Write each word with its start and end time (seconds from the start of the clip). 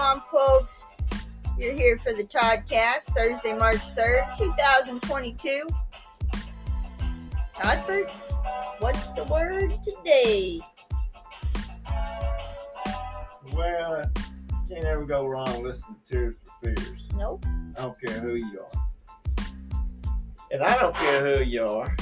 To 0.00 0.22
folks. 0.32 0.96
You're 1.58 1.74
here 1.74 1.98
for 1.98 2.14
the 2.14 2.24
Toddcast, 2.24 3.12
Thursday, 3.14 3.52
March 3.52 3.80
3rd, 3.94 4.38
2022. 4.38 5.68
Toddford, 7.54 8.10
what's 8.78 9.12
the 9.12 9.24
word 9.24 9.74
today? 9.84 10.62
Well, 13.52 14.10
can't 14.70 14.84
ever 14.84 15.04
go 15.04 15.26
wrong 15.26 15.62
listening 15.62 15.96
to 16.06 16.10
Tears 16.10 16.36
for 16.44 16.74
Fears. 16.74 17.02
Nope. 17.14 17.44
I 17.76 17.82
don't 17.82 18.00
care 18.00 18.20
who 18.20 18.36
you 18.36 18.64
are. 18.72 19.46
And 20.50 20.62
I 20.62 20.80
don't 20.80 20.94
care 20.94 21.34
who 21.34 21.44
you 21.44 21.66
are. 21.66 21.94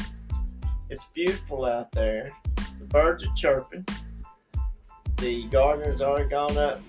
It's 0.89 1.05
beautiful 1.13 1.65
out 1.65 1.91
there. 1.91 2.31
The 2.79 2.85
birds 2.85 3.25
are 3.25 3.35
chirping. 3.35 3.85
The 5.17 5.49
gardener's 5.49 6.01
already 6.01 6.29
gone 6.29 6.57
up 6.57 6.81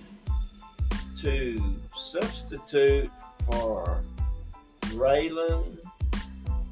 to 1.20 1.76
substitute 1.96 3.10
for 3.50 4.00
Raylan 4.92 5.78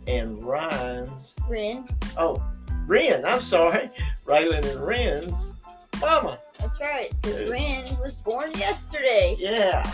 and 0.06 0.42
Ryan's. 0.42 1.34
Rin. 1.48 1.86
Oh, 2.16 2.42
Ren, 2.86 3.24
I'm 3.24 3.40
sorry. 3.40 3.90
Raylan 4.24 4.64
and 4.64 4.86
Ren's 4.86 5.54
mama. 6.00 6.38
That's 6.58 6.80
right, 6.80 7.10
because 7.22 7.50
Rin 7.50 7.84
was 8.00 8.16
born 8.16 8.50
yesterday. 8.52 9.36
Yeah, 9.38 9.88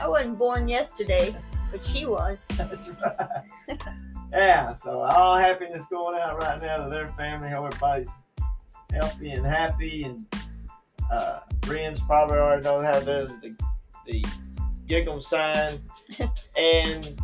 I 0.00 0.08
wasn't 0.08 0.38
born 0.38 0.68
yesterday, 0.68 1.34
but 1.70 1.82
she 1.82 2.06
was. 2.06 2.44
that's 2.56 2.90
right. 3.02 3.78
yeah, 4.32 4.74
so 4.74 4.98
all 5.02 5.38
happiness 5.38 5.86
going 5.90 6.18
out 6.18 6.42
right 6.42 6.60
now 6.60 6.84
to 6.84 6.90
their 6.90 7.08
family. 7.10 7.48
Hope 7.50 7.66
everybody's 7.66 8.08
healthy 8.92 9.30
and 9.30 9.46
happy. 9.46 10.02
And 10.02 10.26
uh, 11.10 11.40
Ren's 11.66 12.00
probably 12.02 12.38
already 12.38 12.62
know 12.62 12.80
how 12.80 12.98
to 12.98 13.04
do 13.04 13.40
the, 13.40 13.64
the 14.06 14.24
giggle 14.86 15.20
sign 15.20 15.80
and 16.58 17.20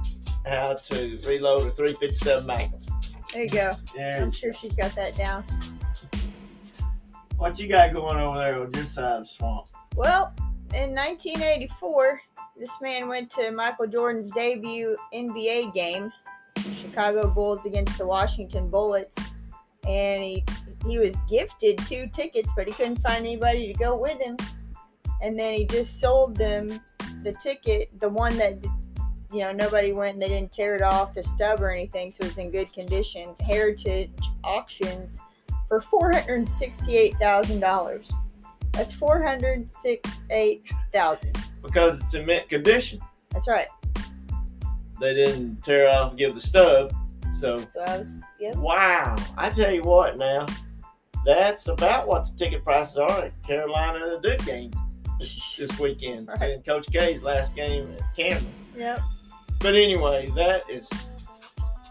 how 0.47 0.75
to 0.75 1.19
reload 1.27 1.67
a 1.67 1.71
357 1.71 2.47
Magnum. 2.47 2.81
There 3.33 3.43
you 3.43 3.51
go. 3.51 3.75
Yeah. 3.95 4.23
I'm 4.23 4.33
sure 4.33 4.53
she's 4.55 4.75
got 4.75 4.95
that 4.95 5.17
down. 5.17 5.45
What 7.37 7.59
you 7.59 7.69
got 7.69 7.93
going 7.93 8.19
over 8.19 8.39
there 8.39 8.61
on 8.61 8.73
your 8.73 8.85
side 8.85 9.05
of 9.05 9.23
the 9.25 9.29
swamp? 9.29 9.69
Well, 9.95 10.33
in 10.75 10.95
1984, 10.95 12.21
this 12.57 12.71
man 12.81 13.07
went 13.07 13.31
to 13.31 13.51
Michael 13.51 13.87
Jordan's 13.87 14.31
debut 14.33 14.97
NBA 15.15 15.73
game, 15.75 16.11
Chicago 16.57 17.31
Bulls 17.31 17.67
against 17.67 17.99
the 17.99 18.07
Washington 18.07 18.69
Bullets, 18.69 19.31
and 19.87 20.23
he 20.23 20.45
he 20.89 20.99
was 20.99 21.17
gifted 21.29 21.79
two 21.79 22.09
tickets, 22.09 22.53
but 22.57 22.67
he 22.67 22.73
couldn't 22.73 22.97
find 22.97 23.19
anybody 23.19 23.73
to 23.73 23.79
go 23.79 23.97
with 23.97 24.21
him. 24.21 24.37
And 25.21 25.39
then 25.39 25.55
he 25.55 25.67
just 25.67 26.01
sold 26.01 26.37
them 26.37 26.81
the 27.23 27.33
ticket, 27.35 27.91
the 27.99 28.09
one 28.09 28.37
that 28.39 28.65
you 29.33 29.41
know 29.41 29.53
nobody 29.53 29.93
went 29.93 30.15
and 30.15 30.23
they 30.23 30.29
didn't 30.29 30.53
tear 30.53 30.75
it 30.75 30.83
off 30.83 31.15
the 31.15 31.23
stub 31.23 31.61
or 31.61 31.71
anything, 31.71 32.11
so 32.13 32.23
it 32.23 32.27
was 32.29 32.39
in 32.39 32.51
good 32.51 32.73
condition. 32.73 33.35
Heritage 33.41 34.11
Auctions 34.45 35.21
for 35.69 35.81
four 35.81 36.13
hundred 36.13 36.49
sixty-eight 36.49 37.17
thousand 37.17 37.61
dollars. 37.61 38.13
That's 38.73 38.93
four 38.93 39.23
hundred 39.23 39.71
sixty-eight 39.71 40.63
thousand. 40.93 41.37
Because 41.63 42.01
it's 42.01 42.15
in 42.15 42.25
mint 42.25 42.49
condition. 42.49 43.01
That's 43.31 43.49
right. 43.49 43.67
They 45.01 45.15
didn't 45.15 45.63
tear 45.63 45.89
off 45.89 46.11
and 46.11 46.19
give 46.19 46.35
the 46.35 46.41
stub. 46.41 46.95
So 47.39 47.67
So 47.75 47.83
I 47.87 47.99
was, 47.99 48.21
yep. 48.41 48.57
Wow. 48.57 49.17
I 49.37 49.51
tell 49.51 49.73
you 49.73 49.83
what 49.83 50.17
now, 50.17 50.47
that's 51.29 51.69
about 51.69 52.09
what 52.09 52.25
the 52.25 52.43
ticket 52.43 52.65
prices 52.65 52.97
are 52.97 53.27
at 53.27 53.43
Carolina 53.43 54.03
and 54.03 54.13
the 54.13 54.29
Duke 54.31 54.47
game 54.47 54.71
this, 55.21 55.57
this 55.59 55.79
weekend. 55.79 56.27
Right. 56.27 56.39
Seeing 56.39 56.63
Coach 56.63 56.87
K's 56.91 57.23
last 57.23 57.55
game 57.55 57.93
at 57.93 58.17
Cameron. 58.17 58.47
Yep. 58.75 59.01
But 59.61 59.75
anyway, 59.75 60.31
that 60.35 60.63
is 60.71 60.89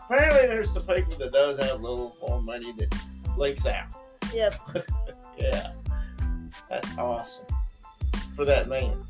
apparently 0.04 0.48
there's 0.48 0.74
some 0.74 0.82
people 0.88 1.16
that 1.20 1.32
does 1.32 1.64
have 1.64 1.80
a 1.80 1.84
little 1.84 2.18
more 2.28 2.42
money 2.42 2.74
that 2.74 2.96
leaks 3.38 3.66
out. 3.66 3.94
Yep. 4.34 4.56
Yeah. 5.40 5.72
That's 6.68 6.98
awesome. 6.98 7.46
For 8.36 8.44
that 8.44 8.68
man. 8.68 9.06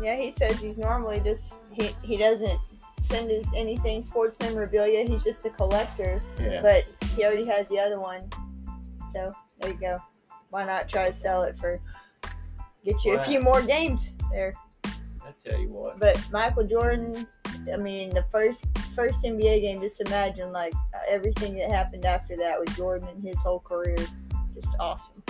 Yeah, 0.00 0.16
he 0.16 0.30
says 0.30 0.58
he's 0.58 0.78
normally 0.78 1.20
just 1.20 1.58
he, 1.70 1.90
he 2.02 2.16
doesn't 2.16 2.58
send 3.02 3.30
his 3.30 3.46
anything 3.54 4.00
sports 4.00 4.38
memorabilia. 4.40 5.04
He's 5.06 5.22
just 5.22 5.44
a 5.44 5.50
collector. 5.50 6.22
Yeah. 6.40 6.62
But 6.62 6.86
he 7.14 7.26
already 7.26 7.44
had 7.44 7.68
the 7.68 7.78
other 7.78 8.00
one. 8.00 8.26
So 9.12 9.32
there 9.60 9.70
you 9.70 9.78
go. 9.78 9.98
Why 10.50 10.64
not 10.64 10.88
try 10.88 11.08
to 11.08 11.14
sell 11.14 11.42
it 11.42 11.56
for 11.56 11.80
get 12.84 13.04
you 13.04 13.16
a 13.16 13.22
few 13.22 13.40
more 13.40 13.62
games 13.62 14.12
there. 14.30 14.52
I 14.84 15.32
tell 15.44 15.58
you 15.58 15.68
what. 15.68 15.98
But 15.98 16.20
Michael 16.30 16.66
Jordan, 16.66 17.26
I 17.72 17.76
mean, 17.76 18.10
the 18.10 18.24
first 18.30 18.66
first 18.94 19.24
NBA 19.24 19.60
game. 19.62 19.80
Just 19.80 20.00
imagine 20.00 20.52
like 20.52 20.74
everything 21.08 21.54
that 21.56 21.70
happened 21.70 22.04
after 22.04 22.36
that 22.36 22.58
with 22.58 22.76
Jordan 22.76 23.08
and 23.08 23.24
his 23.24 23.40
whole 23.42 23.60
career, 23.60 23.96
just 24.54 24.76
awesome. 24.78 25.22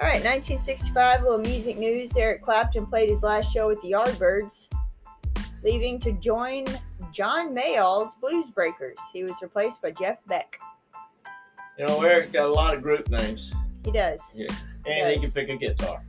All 0.00 0.04
right, 0.04 0.22
1965, 0.22 1.22
little 1.22 1.38
music 1.38 1.76
news. 1.76 2.16
Eric 2.16 2.44
Clapton 2.44 2.86
played 2.86 3.08
his 3.08 3.24
last 3.24 3.52
show 3.52 3.66
with 3.66 3.82
the 3.82 3.92
Yardbirds, 3.92 4.72
leaving 5.64 5.98
to 5.98 6.12
join 6.12 6.66
John 7.12 7.52
Mayall's 7.52 8.14
Blues 8.14 8.48
Breakers. 8.48 8.98
He 9.12 9.24
was 9.24 9.34
replaced 9.42 9.82
by 9.82 9.90
Jeff 9.90 10.18
Beck. 10.26 10.56
You 11.78 11.86
know, 11.86 12.02
Eric 12.02 12.32
got 12.32 12.46
a 12.46 12.52
lot 12.52 12.74
of 12.74 12.82
group 12.82 13.08
names. 13.08 13.52
He 13.84 13.92
does. 13.92 14.34
Yeah. 14.34 14.52
And 14.84 15.14
he 15.14 15.20
can 15.20 15.30
pick 15.30 15.48
a 15.48 15.56
guitar. 15.56 16.02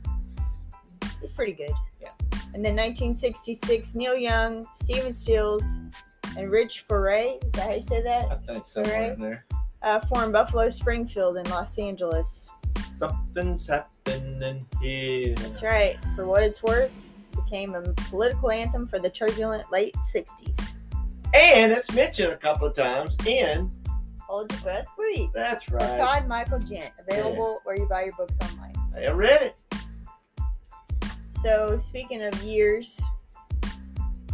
He's 1.20 1.32
pretty 1.32 1.52
good. 1.52 1.70
Yeah. 2.00 2.08
And 2.54 2.64
then 2.64 2.74
1966, 2.74 3.94
Neil 3.94 4.16
Young, 4.16 4.66
Stephen 4.74 5.12
Stills, 5.12 5.78
and 6.36 6.50
Rich 6.50 6.86
Foray. 6.88 7.38
Is 7.44 7.52
that 7.52 7.68
how 7.68 7.74
you 7.74 7.82
say 7.82 8.02
that? 8.02 8.32
I 8.32 8.52
think 8.52 8.66
so. 8.66 8.82
There. 8.82 9.44
Uh, 9.82 10.00
formed 10.00 10.32
Buffalo 10.32 10.70
Springfield 10.70 11.36
in 11.36 11.48
Los 11.50 11.78
Angeles. 11.78 12.50
Something's 12.96 13.68
happening 13.68 14.66
here. 14.82 15.34
That's 15.36 15.62
right. 15.62 15.98
For 16.16 16.26
what 16.26 16.42
it's 16.42 16.64
worth, 16.64 16.90
became 17.44 17.76
a 17.76 17.92
political 18.08 18.50
anthem 18.50 18.88
for 18.88 18.98
the 18.98 19.08
turbulent 19.08 19.70
late 19.70 19.94
60s. 20.12 20.58
And 21.32 21.70
it's 21.70 21.92
mentioned 21.94 22.32
a 22.32 22.36
couple 22.36 22.66
of 22.66 22.74
times 22.74 23.16
in 23.24 23.70
Hold 24.30 24.52
your 24.52 24.60
breath, 24.60 24.86
breathe. 24.96 25.30
That's 25.34 25.68
right. 25.70 25.98
Todd 25.98 26.28
Michael 26.28 26.60
Gent, 26.60 26.92
available 27.00 27.58
where 27.64 27.76
you 27.76 27.84
buy 27.86 28.04
your 28.04 28.14
books 28.16 28.38
online. 28.40 28.76
I 28.96 29.10
read 29.10 29.42
it. 29.42 29.60
So, 31.42 31.76
speaking 31.78 32.22
of 32.22 32.40
years, 32.44 33.00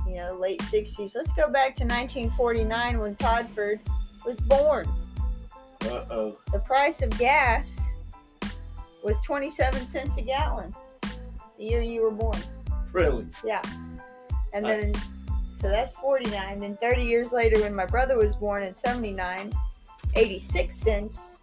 you 0.07 0.17
know, 0.17 0.37
late 0.39 0.61
60s, 0.61 1.17
let's 1.17 1.33
go 1.33 1.51
back 1.51 1.75
to 1.77 1.85
1949 1.85 2.99
when 2.99 3.17
Toddford 3.17 3.81
was 4.27 4.39
born. 4.39 4.87
Uh 5.85 6.05
oh. 6.11 6.37
The 6.53 6.59
price 6.59 7.01
of 7.01 7.09
gas 7.19 7.91
was 9.03 9.19
27 9.23 9.87
cents 9.87 10.19
a 10.19 10.23
gallon 10.23 10.75
the 11.57 11.65
year 11.65 11.81
you 11.81 12.03
were 12.03 12.11
born. 12.11 12.39
Really? 12.93 13.25
Yeah. 13.43 13.63
And 14.53 14.63
then, 14.63 14.95
so 15.55 15.71
that's 15.71 15.93
49. 15.93 16.61
Then 16.61 16.77
30 16.83 17.03
years 17.03 17.33
later, 17.33 17.59
when 17.63 17.75
my 17.75 17.87
brother 17.87 18.19
was 18.19 18.37
born 18.37 18.63
in 18.63 18.75
79, 18.75 19.55
86 20.17 20.75
cents. 20.75 21.39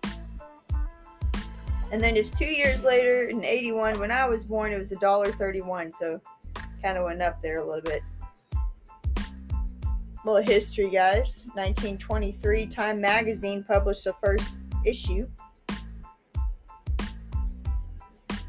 And 1.91 2.03
then 2.03 2.15
just 2.15 2.35
two 2.35 2.45
years 2.45 2.83
later, 2.83 3.25
in 3.27 3.43
81, 3.43 3.99
when 3.99 4.09
I 4.09 4.27
was 4.27 4.45
born, 4.45 4.73
it 4.73 4.79
was 4.79 4.91
$1.31. 4.91 5.93
So 5.93 6.19
kind 6.81 6.97
of 6.97 7.03
went 7.03 7.21
up 7.21 7.39
there 7.41 7.59
a 7.59 7.65
little 7.65 7.83
bit. 7.83 8.01
little 10.25 10.41
history, 10.41 10.89
guys. 10.89 11.45
1923, 11.53 12.65
Time 12.65 12.99
Magazine 12.99 13.63
published 13.63 14.05
the 14.05 14.13
first 14.13 14.57
issue. 14.83 15.27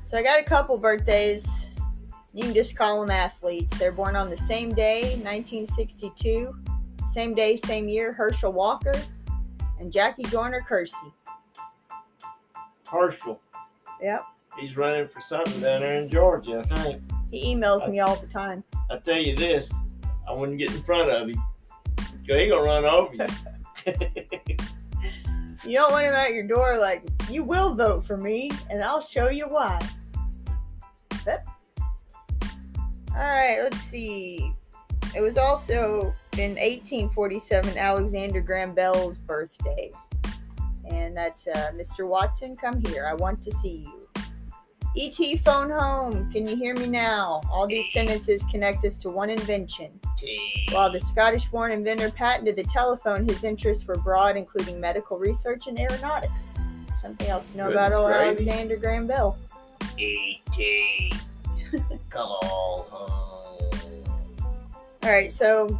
So 0.04 0.16
I 0.16 0.22
got 0.22 0.40
a 0.40 0.44
couple 0.44 0.78
birthdays. 0.78 1.68
You 2.32 2.44
can 2.44 2.54
just 2.54 2.76
call 2.76 3.00
them 3.00 3.10
athletes. 3.10 3.78
They're 3.78 3.92
born 3.92 4.16
on 4.16 4.30
the 4.30 4.36
same 4.36 4.74
day, 4.74 5.16
1962. 5.22 6.56
Same 7.08 7.34
day, 7.34 7.56
same 7.56 7.88
year, 7.88 8.12
Herschel 8.12 8.52
Walker 8.52 8.94
and 9.80 9.92
Jackie 9.92 10.24
Joyner 10.24 10.64
Kersee. 10.68 11.12
Herschel. 12.90 13.40
Yep. 14.02 14.24
He's 14.58 14.76
running 14.76 15.08
for 15.08 15.20
something 15.20 15.60
down 15.60 15.80
there 15.80 16.00
in 16.00 16.08
Georgia, 16.08 16.64
I 16.70 16.76
think. 16.82 17.02
He 17.30 17.54
emails 17.54 17.88
me 17.90 18.00
all 18.00 18.16
the 18.16 18.26
time. 18.26 18.62
I 18.90 18.98
tell 18.98 19.18
you 19.18 19.34
this, 19.34 19.70
I 20.28 20.32
wouldn't 20.32 20.58
get 20.58 20.72
in 20.74 20.82
front 20.84 21.10
of 21.10 21.28
him. 21.28 21.34
'Cause 21.96 22.36
He 22.36 22.48
gonna 22.48 22.62
run 22.62 22.84
over 22.84 23.14
you. 23.14 23.26
You 25.66 25.78
don't 25.78 25.92
want 25.92 26.04
him 26.04 26.12
at 26.12 26.34
your 26.34 26.46
door 26.46 26.76
like, 26.78 27.02
you 27.30 27.42
will 27.42 27.74
vote 27.74 28.04
for 28.04 28.18
me, 28.18 28.50
and 28.68 28.82
I'll 28.84 29.00
show 29.00 29.30
you 29.30 29.46
why. 29.48 29.78
Yep. 31.26 31.46
All 33.12 33.16
right, 33.16 33.60
let's 33.62 33.78
see. 33.78 34.54
It 35.16 35.22
was 35.22 35.38
also 35.38 36.14
in 36.38 36.52
1847 36.52 37.76
Alexander 37.76 38.40
Graham 38.40 38.74
Bell's 38.74 39.18
birthday. 39.18 39.90
And 40.88 41.16
that's 41.16 41.46
uh, 41.46 41.72
Mr. 41.74 42.06
Watson, 42.06 42.56
come 42.56 42.84
here. 42.84 43.06
I 43.06 43.14
want 43.14 43.42
to 43.42 43.52
see 43.52 43.86
you. 43.86 44.04
ET 44.96 45.40
phone 45.40 45.70
home. 45.70 46.30
Can 46.30 46.46
you 46.46 46.54
hear 46.54 46.74
me 46.74 46.86
now? 46.86 47.40
All 47.50 47.66
these 47.66 47.92
sentences 47.92 48.44
connect 48.44 48.84
us 48.84 48.96
to 48.98 49.10
one 49.10 49.28
invention. 49.28 49.98
While 50.70 50.92
the 50.92 51.00
Scottish 51.00 51.46
born 51.46 51.72
inventor 51.72 52.10
patented 52.10 52.54
the 52.56 52.62
telephone, 52.62 53.26
his 53.26 53.42
interests 53.42 53.86
were 53.86 53.96
broad, 53.96 54.36
including 54.36 54.80
medical 54.80 55.18
research 55.18 55.66
and 55.66 55.78
aeronautics. 55.78 56.54
Something 57.00 57.28
else 57.28 57.50
to 57.52 57.58
know 57.58 57.72
about 57.72 57.92
old 57.92 58.06
gravy. 58.06 58.26
Alexander 58.26 58.76
Graham 58.76 59.06
Bell. 59.06 59.36
E.T. 59.98 61.12
Call 62.10 62.86
home. 62.90 64.04
All 65.02 65.10
right, 65.10 65.30
so 65.30 65.78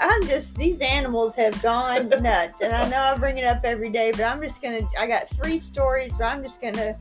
I'm 0.00 0.26
just 0.26 0.56
these 0.56 0.80
animals 0.80 1.34
have 1.36 1.60
gone 1.62 2.08
nuts, 2.08 2.60
and 2.60 2.72
I 2.72 2.88
know 2.88 2.98
I 2.98 3.16
bring 3.16 3.38
it 3.38 3.44
up 3.44 3.64
every 3.64 3.90
day, 3.90 4.10
but 4.12 4.22
I'm 4.22 4.40
just 4.40 4.62
gonna. 4.62 4.86
I 4.98 5.06
got 5.06 5.28
three 5.30 5.58
stories, 5.58 6.16
but 6.16 6.24
I'm 6.24 6.42
just 6.42 6.60
gonna 6.60 6.96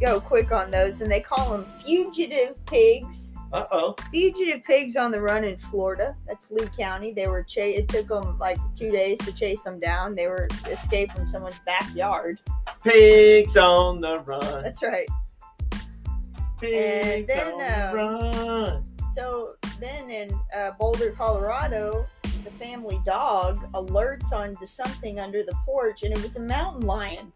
go 0.00 0.20
quick 0.20 0.52
on 0.52 0.70
those, 0.70 1.00
and 1.00 1.10
they 1.10 1.20
call 1.20 1.56
them 1.56 1.64
fugitive 1.84 2.64
pigs. 2.66 3.34
Uh 3.52 3.66
oh. 3.70 3.94
Fugitive 4.10 4.64
pigs 4.64 4.96
on 4.96 5.12
the 5.12 5.20
run 5.20 5.44
in 5.44 5.56
Florida. 5.56 6.16
That's 6.26 6.50
Lee 6.50 6.68
County. 6.76 7.12
They 7.12 7.28
were 7.28 7.44
cha- 7.44 7.60
It 7.60 7.86
took 7.86 8.08
them 8.08 8.36
like 8.38 8.58
two 8.74 8.90
days 8.90 9.18
to 9.18 9.32
chase 9.32 9.62
them 9.62 9.78
down. 9.78 10.16
They 10.16 10.26
were 10.26 10.48
escaped 10.68 11.16
from 11.16 11.28
someone's 11.28 11.60
backyard. 11.64 12.40
Pigs 12.82 13.56
on 13.56 14.00
the 14.00 14.18
run. 14.20 14.64
That's 14.64 14.82
right. 14.82 15.06
Pigs 16.60 17.28
then, 17.28 17.54
on 17.54 17.60
uh, 17.60 17.90
the 17.90 17.96
run. 17.96 18.84
So 19.14 19.54
then 19.84 20.10
in 20.10 20.40
uh, 20.56 20.70
Boulder, 20.78 21.10
Colorado, 21.12 22.06
the 22.44 22.50
family 22.52 23.00
dog 23.04 23.58
alerts 23.72 24.32
onto 24.32 24.66
something 24.66 25.20
under 25.20 25.42
the 25.42 25.54
porch, 25.64 26.02
and 26.02 26.16
it 26.16 26.22
was 26.22 26.36
a 26.36 26.40
mountain 26.40 26.86
lion. 26.86 27.32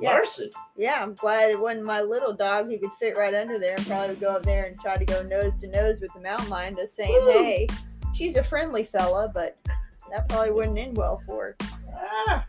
Yeah, 0.00 0.14
Mercy. 0.14 0.50
yeah. 0.76 1.00
I'm 1.00 1.14
glad 1.14 1.50
it 1.50 1.60
wasn't 1.60 1.84
my 1.86 2.00
little 2.00 2.32
dog 2.32 2.68
who 2.68 2.78
could 2.78 2.90
fit 2.98 3.16
right 3.16 3.32
under 3.34 3.60
there 3.60 3.76
and 3.76 3.86
probably 3.86 4.08
would 4.10 4.20
go 4.20 4.30
up 4.32 4.42
there 4.42 4.64
and 4.64 4.76
try 4.80 4.96
to 4.96 5.04
go 5.04 5.22
nose 5.22 5.54
to 5.56 5.68
nose 5.68 6.00
with 6.00 6.12
the 6.14 6.20
mountain 6.20 6.48
lion, 6.48 6.74
just 6.74 6.96
saying, 6.96 7.12
Woo. 7.24 7.32
"Hey, 7.32 7.68
she's 8.12 8.34
a 8.36 8.42
friendly 8.42 8.82
fella," 8.84 9.30
but 9.32 9.56
that 10.10 10.28
probably 10.28 10.50
wouldn't 10.50 10.78
end 10.78 10.96
well 10.96 11.22
for 11.26 11.46
her. 11.46 11.56
Ah, 11.96 12.44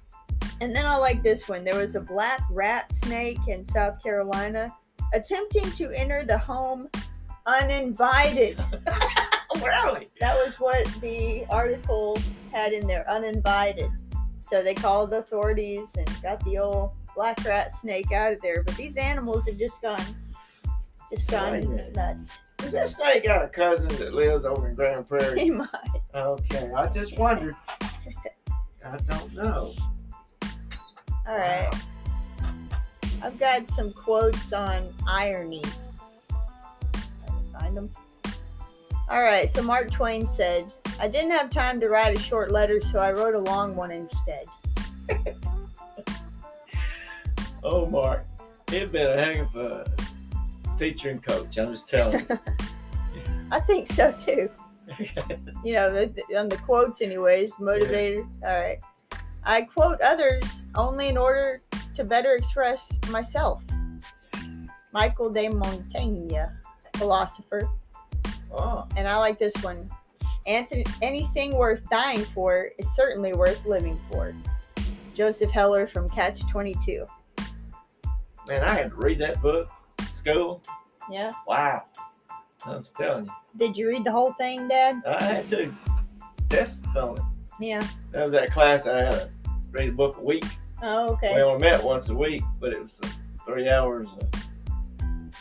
And 0.60 0.76
then 0.76 0.86
I 0.88 0.96
like 0.98 1.22
this 1.22 1.48
one. 1.48 1.64
There 1.64 1.76
was 1.78 1.96
a 1.96 2.02
black 2.02 2.42
rat 2.50 2.92
snake 2.92 3.48
in 3.48 3.68
South 3.68 4.02
Carolina 4.02 4.74
attempting 5.14 5.70
to 5.74 5.90
enter 5.92 6.24
the 6.24 6.38
home 6.38 6.90
uninvited. 7.46 8.58
really? 9.56 10.10
That 10.20 10.36
was 10.36 10.60
what 10.60 10.86
the 11.02 11.46
article 11.50 12.18
had 12.52 12.74
in 12.74 12.88
there, 12.88 13.10
uninvited. 13.10 13.92
So 14.40 14.62
they 14.64 14.76
called 14.76 15.12
the 15.12 15.20
authorities 15.20 15.90
and 15.98 16.10
got 16.22 16.44
the 16.46 16.60
old 16.60 16.92
black 17.16 17.44
rat 17.46 17.72
snake 17.72 18.12
out 18.12 18.34
of 18.34 18.42
there. 18.42 18.64
But 18.64 18.76
these 18.76 18.98
animals 18.98 19.48
have 19.48 19.58
just 19.58 19.82
gone, 19.82 20.04
just 21.10 21.30
gone 21.30 21.92
nuts. 21.94 22.28
Does 22.58 22.72
that 22.72 22.90
snake 22.90 23.26
got 23.26 23.44
a 23.44 23.48
cousin 23.48 23.90
that 23.98 24.14
lives 24.14 24.46
over 24.46 24.68
in 24.68 24.76
Grand 24.76 25.08
Prairie? 25.08 25.36
They 25.36 25.50
might. 25.50 25.70
Okay, 26.16 26.72
I 26.76 26.90
just 26.90 27.18
wondered. 27.18 27.56
I 28.86 28.98
don't 29.10 29.34
know. 29.34 29.74
All 31.28 31.38
right. 31.38 31.74
I've 33.24 33.40
got 33.40 33.68
some 33.68 33.92
quotes 33.92 34.54
on 34.54 34.94
irony. 35.08 35.64
I 37.76 37.82
can 37.82 37.90
find 37.90 38.04
them. 38.24 38.36
All 39.10 39.22
right. 39.22 39.50
So 39.50 39.62
Mark 39.62 39.92
Twain 39.92 40.26
said, 40.28 40.72
"I 41.00 41.08
didn't 41.08 41.32
have 41.32 41.50
time 41.50 41.80
to 41.82 41.90
write 41.90 42.18
a 42.18 42.20
short 42.20 42.52
letter, 42.52 42.82
so 42.82 43.00
I 43.00 43.12
wrote 43.12 43.36
a 43.36 43.40
long 43.40 43.76
one 43.76 43.92
instead." 43.92 44.46
Oh, 47.68 47.88
Mark, 47.88 48.28
he'd 48.70 48.92
been 48.92 49.08
a 49.10 49.16
heck 49.26 49.38
of 49.40 49.56
a 49.56 49.86
teacher 50.78 51.10
and 51.10 51.24
coach. 51.24 51.58
I'm 51.58 51.72
just 51.72 51.90
telling 51.90 52.28
I 53.52 53.60
think 53.62 53.92
so 53.92 54.12
too. 54.12 54.52
you. 55.00 55.08
you 55.64 55.74
know, 55.74 55.92
the, 55.92 56.14
the- 56.30 56.38
on 56.38 56.48
the 56.48 56.58
quotes, 56.58 57.02
anyways, 57.02 57.56
motivator. 57.56 58.24
All 58.44 58.62
right. 58.62 58.78
I 59.44 59.64
quote 59.64 60.00
others 60.02 60.68
only 60.76 61.08
in 61.10 61.18
order 61.18 61.60
to 61.96 62.04
better 62.04 62.36
express 62.36 63.00
myself. 63.10 63.64
Michael 64.94 65.32
de 65.32 65.50
Montaigne, 65.50 66.38
philosopher. 66.98 67.70
oh, 68.52 68.86
And 68.98 69.08
I 69.08 69.18
like 69.18 69.38
this 69.40 69.56
one. 69.64 69.90
Anthony, 70.48 70.86
anything 71.02 71.56
worth 71.58 71.90
dying 71.90 72.24
for 72.24 72.70
is 72.78 72.94
certainly 72.96 73.34
worth 73.34 73.66
living 73.66 74.00
for. 74.12 74.34
Joseph 75.16 75.50
Heller 75.52 75.88
from 75.88 76.08
Catch 76.10 76.48
22. 76.52 77.06
man, 78.48 78.64
I 78.64 78.70
had 78.74 78.90
to 78.92 78.96
read 78.96 79.20
that 79.20 79.42
book 79.42 79.70
at 80.00 80.14
school. 80.16 80.62
Yeah. 81.10 81.32
Wow. 81.48 81.84
I 82.66 82.70
was 82.76 82.92
telling 82.98 83.26
you. 83.26 83.32
Did 83.58 83.78
you 83.78 83.88
read 83.88 84.04
the 84.04 84.12
whole 84.12 84.34
thing, 84.34 84.68
Dad? 84.68 85.02
I 85.08 85.24
had 85.24 85.50
to 85.50 85.74
test 86.50 86.86
on 86.96 87.18
it. 87.18 87.24
Yeah. 87.60 87.86
That 88.12 88.24
was 88.26 88.34
that 88.34 88.52
class 88.52 88.86
I 88.88 89.04
had 89.04 89.12
to 89.12 89.30
read 89.72 89.90
a 89.90 89.92
book 89.94 90.18
a 90.18 90.22
week. 90.22 90.46
Oh, 90.84 91.14
okay. 91.14 91.34
We 91.36 91.42
only 91.42 91.62
met 91.62 91.84
once 91.84 92.10
a 92.10 92.16
week, 92.16 92.42
but 92.60 92.74
it 92.74 92.82
was 92.82 93.00
three 93.46 93.70
hours 93.70 94.06
of 94.08 94.30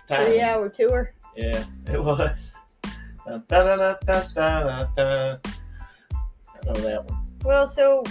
time. 0.08 0.22
Three 0.22 0.40
hour 0.40 0.68
tour. 0.68 1.12
Yeah, 1.36 1.64
it 1.86 2.02
was. 2.02 2.52
I 3.26 3.40
know 6.66 6.74
that 6.74 7.04
one. 7.04 7.24
Well, 7.44 7.68
so 7.68 8.02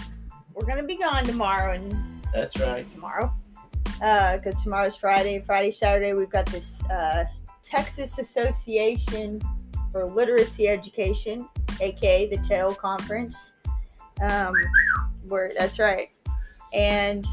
we're 0.53 0.65
going 0.65 0.77
to 0.77 0.83
be 0.83 0.97
gone 0.97 1.23
tomorrow 1.23 1.73
and 1.73 2.21
That's 2.33 2.59
right. 2.59 2.91
tomorrow 2.93 3.33
because 3.83 4.63
tomorrow's 4.63 4.95
Friday. 4.95 5.39
Friday, 5.39 5.71
Saturday, 5.71 6.13
we've 6.13 6.29
got 6.29 6.45
this 6.47 6.83
uh, 6.89 7.25
Texas 7.61 8.19
Association 8.19 9.41
for 9.91 10.05
Literacy 10.05 10.67
Education, 10.67 11.47
aka 11.79 12.27
the 12.27 12.37
TALE 12.37 12.75
Conference. 12.75 13.53
Um, 14.21 14.53
where 15.27 15.51
that's 15.57 15.79
right, 15.79 16.09
and 16.73 17.25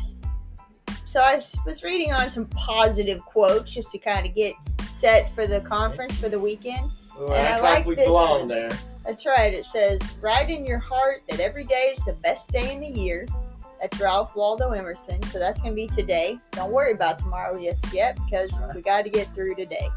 so 1.05 1.21
I 1.21 1.41
was 1.67 1.83
reading 1.83 2.13
on 2.13 2.31
some 2.31 2.47
positive 2.47 3.21
quotes 3.25 3.75
just 3.75 3.93
to 3.93 3.99
kind 3.99 4.27
of 4.27 4.35
get 4.35 4.55
set 5.01 5.35
for 5.35 5.47
the 5.47 5.61
conference 5.63 6.19
for 6.19 6.29
the 6.29 6.39
weekend. 6.39 6.91
Well, 7.19 7.33
And 7.35 7.47
I 7.47 7.51
act 7.51 7.87
like 7.87 7.97
this 7.97 8.09
one. 8.09 8.49
there. 8.49 8.71
That's 9.05 9.27
right. 9.27 9.53
It 9.53 9.65
says, 9.65 10.01
"Write 10.23 10.51
in 10.51 10.65
your 10.65 10.79
heart 10.79 11.23
that 11.29 11.41
every 11.41 11.65
day 11.65 11.95
is 11.97 12.05
the 12.05 12.13
best 12.15 12.51
day 12.53 12.73
in 12.73 12.81
the 12.81 12.87
year." 12.87 13.27
That's 13.81 13.99
Ralph 13.99 14.37
Waldo 14.37 14.73
Emerson. 14.73 15.23
So 15.25 15.39
that's 15.39 15.61
gonna 15.61 15.75
be 15.75 15.87
today. 15.87 16.39
Don't 16.53 16.71
worry 16.71 16.93
about 16.93 17.19
tomorrow 17.19 17.59
just 17.61 17.93
yet 17.95 18.19
because 18.25 18.51
we 18.75 18.83
got 18.83 19.05
to 19.05 19.11
get 19.11 19.27
through 19.29 19.55
today. 19.55 19.89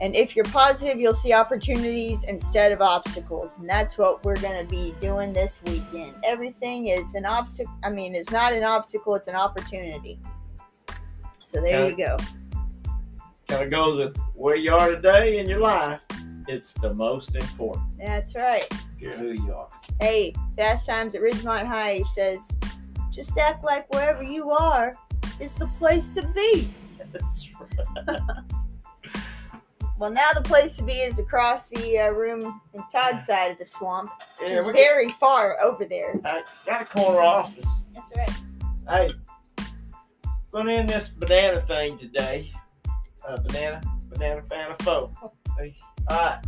And 0.00 0.16
if 0.16 0.34
you're 0.34 0.46
positive, 0.46 0.98
you'll 0.98 1.12
see 1.12 1.32
opportunities 1.34 2.24
instead 2.24 2.72
of 2.72 2.80
obstacles, 2.80 3.58
and 3.58 3.68
that's 3.68 3.98
what 3.98 4.24
we're 4.24 4.40
gonna 4.40 4.64
be 4.64 4.94
doing 5.00 5.32
this 5.32 5.60
weekend. 5.64 6.14
Everything 6.24 6.88
is 6.88 7.14
an 7.14 7.26
obstacle. 7.26 7.72
I 7.84 7.90
mean, 7.90 8.14
it's 8.14 8.30
not 8.30 8.52
an 8.52 8.64
obstacle; 8.64 9.14
it's 9.14 9.28
an 9.28 9.36
opportunity. 9.36 10.18
So 11.42 11.60
there 11.60 11.88
you 11.88 11.96
go. 11.96 12.16
Kind 13.50 13.64
of 13.64 13.70
goes 13.72 13.98
with 13.98 14.16
where 14.34 14.54
you 14.54 14.72
are 14.72 14.92
today 14.92 15.40
in 15.40 15.48
your 15.48 15.58
life. 15.58 16.00
It's 16.46 16.72
the 16.72 16.94
most 16.94 17.34
important. 17.34 17.98
That's 17.98 18.36
right. 18.36 18.64
You're 18.96 19.14
who 19.14 19.32
you 19.32 19.52
are. 19.52 19.66
Hey, 20.00 20.34
Fast 20.54 20.86
Times 20.86 21.16
at 21.16 21.20
Ridgemont 21.20 21.66
High 21.66 22.02
says, 22.02 22.48
just 23.10 23.36
act 23.36 23.64
like 23.64 23.92
wherever 23.92 24.22
you 24.22 24.52
are 24.52 24.92
is 25.40 25.56
the 25.56 25.66
place 25.66 26.10
to 26.10 26.22
be. 26.28 26.70
That's 27.12 27.48
right. 28.06 28.20
Well, 29.98 30.10
now 30.10 30.28
the 30.32 30.42
place 30.42 30.76
to 30.76 30.84
be 30.84 30.92
is 30.92 31.18
across 31.18 31.70
the 31.70 31.98
uh, 31.98 32.10
room 32.10 32.60
in 32.72 32.84
Todd's 32.92 33.26
side 33.26 33.50
of 33.50 33.58
the 33.58 33.66
swamp. 33.66 34.12
Yeah, 34.40 34.58
it's 34.58 34.66
very 34.68 35.08
far 35.08 35.60
over 35.60 35.84
there. 35.84 36.20
I 36.24 36.44
got 36.64 36.82
a 36.82 36.84
corner 36.84 37.18
office. 37.18 37.66
That's 37.96 38.10
right. 38.16 38.32
Hey, 38.88 39.64
gonna 40.52 40.70
end 40.70 40.88
this 40.88 41.08
banana 41.08 41.60
thing 41.62 41.98
today. 41.98 42.52
Uh, 43.26 43.36
banana, 43.42 43.80
banana 44.08 44.42
fan 44.48 44.70
of 44.70 44.78
foe. 44.80 45.12
Alright. 46.10 46.44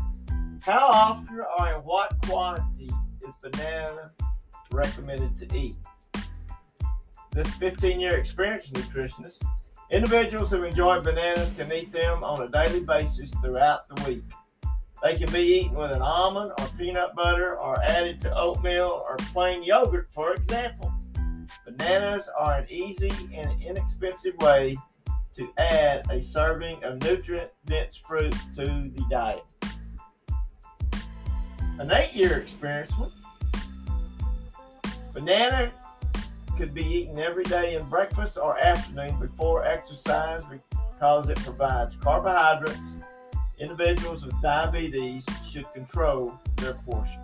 How 0.62 0.86
often 0.86 1.40
or 1.58 1.68
in 1.68 1.80
what 1.80 2.14
quantity 2.24 2.90
is 3.20 3.34
banana 3.42 4.10
recommended 4.70 5.36
to 5.36 5.58
eat? 5.58 5.76
This 7.32 7.52
15 7.54 8.00
year 8.00 8.16
experienced 8.16 8.72
nutritionist, 8.72 9.42
individuals 9.90 10.50
who 10.50 10.64
enjoy 10.64 11.00
bananas 11.00 11.52
can 11.56 11.72
eat 11.72 11.92
them 11.92 12.24
on 12.24 12.42
a 12.42 12.48
daily 12.48 12.80
basis 12.80 13.30
throughout 13.42 13.88
the 13.88 14.08
week. 14.08 14.24
They 15.02 15.16
can 15.16 15.32
be 15.32 15.40
eaten 15.40 15.74
with 15.74 15.90
an 15.90 16.00
almond 16.00 16.52
or 16.58 16.66
peanut 16.78 17.14
butter 17.14 17.58
or 17.58 17.82
added 17.82 18.20
to 18.22 18.34
oatmeal 18.34 19.04
or 19.08 19.16
plain 19.32 19.64
yogurt, 19.64 20.08
for 20.14 20.32
example. 20.32 20.92
Bananas 21.66 22.28
are 22.38 22.58
an 22.58 22.66
easy 22.70 23.10
and 23.34 23.60
inexpensive 23.62 24.36
way 24.38 24.76
to 25.36 25.52
add 25.58 26.08
a 26.10 26.22
serving 26.22 26.82
of 26.84 27.02
nutrient 27.02 27.50
dense 27.64 27.96
fruit 27.96 28.34
to 28.56 28.64
the 28.64 29.04
diet. 29.10 29.44
An 31.78 31.90
eight 31.92 32.14
year 32.14 32.38
experiment. 32.38 33.12
Banana 35.12 35.72
could 36.56 36.74
be 36.74 36.84
eaten 36.84 37.18
every 37.18 37.44
day 37.44 37.74
in 37.74 37.88
breakfast 37.88 38.38
or 38.38 38.58
afternoon 38.58 39.18
before 39.18 39.64
exercise 39.64 40.42
because 40.44 41.28
it 41.28 41.38
provides 41.40 41.96
carbohydrates. 41.96 42.96
Individuals 43.58 44.24
with 44.24 44.40
diabetes 44.42 45.24
should 45.50 45.66
control 45.72 46.38
their 46.56 46.74
portion. 46.74 47.20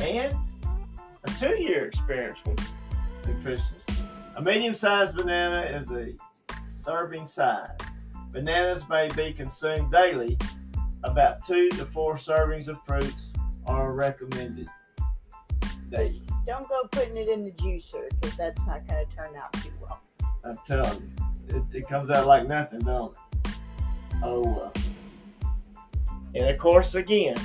And 0.00 0.34
a 1.24 1.30
two 1.38 1.60
year 1.62 1.86
experience 1.86 2.38
with 2.44 2.60
nutritionists. 3.24 3.89
A 4.40 4.42
medium 4.42 4.72
sized 4.74 5.18
banana 5.18 5.64
is 5.64 5.92
a 5.92 6.14
serving 6.62 7.26
size. 7.26 7.76
Bananas 8.32 8.88
may 8.88 9.06
be 9.14 9.34
consumed 9.34 9.92
daily. 9.92 10.38
About 11.04 11.46
two 11.46 11.68
to 11.68 11.84
four 11.84 12.14
servings 12.14 12.66
of 12.66 12.78
fruits 12.86 13.32
are 13.66 13.92
recommended. 13.92 14.66
daily. 15.90 16.08
Just 16.08 16.32
don't 16.46 16.66
go 16.70 16.88
putting 16.90 17.18
it 17.18 17.28
in 17.28 17.44
the 17.44 17.52
juicer 17.52 18.08
because 18.18 18.34
that's 18.38 18.66
not 18.66 18.88
going 18.88 19.06
to 19.06 19.14
turn 19.14 19.36
out 19.36 19.52
too 19.52 19.72
well. 19.78 20.00
I'm 20.42 20.56
telling 20.66 21.12
you, 21.50 21.56
it, 21.56 21.80
it 21.80 21.86
comes 21.86 22.08
out 22.08 22.26
like 22.26 22.48
nothing, 22.48 22.80
don't 22.80 23.14
it? 23.44 23.52
Oh 24.22 24.40
well. 24.40 24.72
And 26.34 26.48
of 26.48 26.56
course, 26.56 26.94
again, 26.94 27.36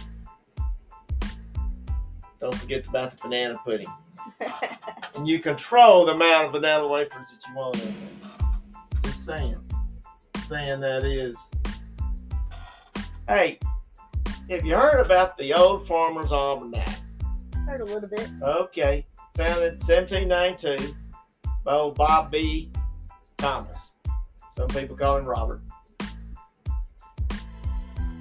don't 2.39 2.55
forget 2.55 2.87
about 2.87 3.17
the 3.17 3.23
banana 3.23 3.59
pudding. 3.65 3.89
And 5.15 5.25
you 5.27 5.39
control 5.39 6.05
the 6.05 6.11
amount 6.11 6.47
of 6.47 6.51
banana 6.51 6.85
wafers 6.85 7.27
that 7.29 7.47
you 7.47 7.55
want 7.55 7.81
in 7.81 7.95
there. 7.95 9.01
Just 9.03 9.25
saying. 9.25 9.55
Saying 10.47 10.81
that 10.81 11.05
is. 11.05 11.37
Hey, 13.27 13.57
have 14.49 14.65
you 14.65 14.75
heard 14.75 15.05
about 15.05 15.37
the 15.37 15.53
Old 15.53 15.87
Farmer's 15.87 16.33
Almanac? 16.33 16.89
Heard 17.65 17.79
a 17.79 17.85
little 17.85 18.09
bit. 18.09 18.29
Okay, 18.41 19.07
founded 19.35 19.73
in 19.73 19.79
1792 19.87 20.93
by 21.63 21.73
old 21.73 21.95
Bob 21.95 22.29
B. 22.29 22.71
Thomas. 23.37 23.93
Some 24.57 24.67
people 24.67 24.97
call 24.97 25.17
him 25.17 25.25
Robert. 25.25 25.61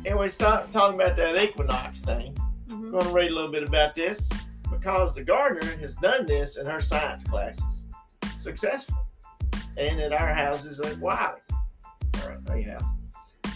Anyway, 0.07 0.31
start 0.31 0.73
talking 0.73 1.01
about 1.01 1.17
that 1.17 1.43
equinox 1.43 2.03
thing. 2.03 2.37
I'm 2.71 2.85
Mhm. 2.85 2.91
going 2.93 3.05
to 3.05 3.13
read 3.13 3.31
a 3.31 3.35
little 3.35 3.51
bit 3.51 3.65
about 3.67 3.95
this 3.95 4.29
because 4.71 5.15
the 5.15 5.23
gardener 5.23 5.77
has 5.79 5.95
done 5.97 6.27
this 6.27 6.57
in 6.57 6.67
her 6.67 6.81
science 6.81 7.25
classes 7.25 7.87
successfully 8.39 8.99
and 9.77 10.01
at 10.01 10.13
our 10.13 10.33
houses 10.33 10.81
at 10.81 10.99
Wiley. 10.99 11.41
All 12.23 12.29
right, 12.29 12.45
there 12.45 12.59
you 12.59 12.71
have. 12.71 12.85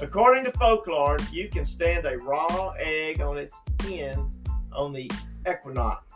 According 0.00 0.45
to 0.45 0.53
folklore, 0.53 1.17
you 1.33 1.49
can 1.49 1.67
stand 1.67 2.07
a 2.07 2.17
raw 2.19 2.73
egg 2.79 3.21
on 3.21 3.37
its 3.37 3.55
end 3.87 4.37
on 4.73 4.93
the 4.93 5.11
equinox. 5.49 6.12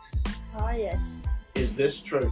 Oh, 0.55 0.71
yes. 0.71 1.23
Is 1.55 1.75
this 1.75 1.99
true? 2.01 2.31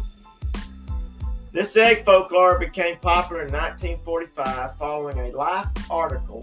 This 1.52 1.76
egg 1.76 2.06
folklore 2.06 2.58
became 2.58 2.98
popular 3.00 3.46
in 3.46 3.52
1945 3.52 4.78
following 4.78 5.20
a 5.20 5.36
Life 5.36 5.68
article, 5.92 6.42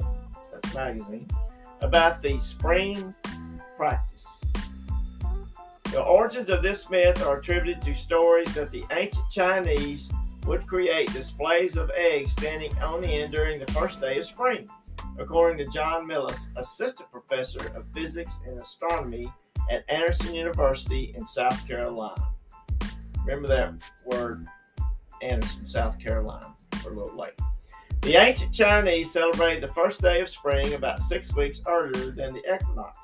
that's 0.53 0.75
a 0.75 0.77
magazine, 0.77 1.27
about 1.81 2.23
the 2.23 2.39
spring 2.39 3.15
practice. 3.77 4.08
The 5.99 6.05
origins 6.05 6.49
of 6.49 6.62
this 6.62 6.88
myth 6.88 7.26
are 7.26 7.40
attributed 7.40 7.83
to 7.83 7.93
stories 7.93 8.55
that 8.55 8.71
the 8.71 8.85
ancient 8.93 9.28
Chinese 9.33 10.09
would 10.47 10.64
create 10.64 11.12
displays 11.12 11.76
of 11.76 11.90
eggs 11.90 12.31
standing 12.31 12.73
on 12.78 13.02
end 13.02 13.33
during 13.33 13.59
the 13.59 13.67
first 13.73 14.00
day 14.00 14.17
of 14.21 14.25
spring, 14.25 14.69
according 15.19 15.59
to 15.59 15.73
John 15.73 16.07
Millis, 16.07 16.38
assistant 16.55 17.11
professor 17.11 17.67
of 17.75 17.85
physics 17.93 18.38
and 18.47 18.61
astronomy 18.61 19.28
at 19.73 19.83
Anderson 19.90 20.37
University 20.37 21.12
in 21.17 21.26
South 21.26 21.67
Carolina. 21.67 22.28
Remember 23.25 23.49
that 23.49 23.75
word, 24.07 24.47
Anderson, 25.21 25.67
South 25.67 25.99
Carolina, 25.99 26.55
for 26.76 26.93
a 26.93 26.95
little 26.95 27.19
late. 27.19 27.40
The 28.02 28.14
ancient 28.14 28.55
Chinese 28.55 29.12
celebrated 29.12 29.64
the 29.64 29.75
first 29.75 30.00
day 30.00 30.21
of 30.21 30.28
spring 30.28 30.75
about 30.75 31.00
six 31.00 31.35
weeks 31.35 31.61
earlier 31.67 32.12
than 32.12 32.35
the 32.35 32.55
equinox, 32.55 32.97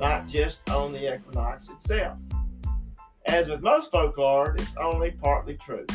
not 0.00 0.26
just 0.26 0.68
on 0.70 0.92
the 0.92 1.14
equinox 1.14 1.68
itself. 1.68 2.18
As 3.26 3.48
with 3.48 3.60
most 3.60 3.90
folklore, 3.90 4.56
it's 4.58 4.74
only 4.76 5.10
partly 5.10 5.54
true. 5.54 5.86